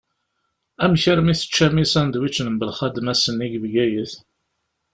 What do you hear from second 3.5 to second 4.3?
Bgayet?